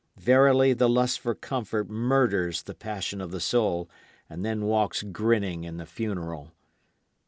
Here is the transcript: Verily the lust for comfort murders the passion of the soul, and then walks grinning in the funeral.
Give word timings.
Verily 0.17 0.73
the 0.73 0.89
lust 0.89 1.19
for 1.19 1.35
comfort 1.35 1.87
murders 1.87 2.63
the 2.63 2.73
passion 2.73 3.21
of 3.21 3.29
the 3.29 3.39
soul, 3.39 3.87
and 4.27 4.43
then 4.43 4.65
walks 4.65 5.03
grinning 5.03 5.63
in 5.63 5.77
the 5.77 5.85
funeral. 5.85 6.51